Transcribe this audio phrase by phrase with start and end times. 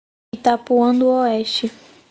[0.33, 1.71] Itapuã do Oeste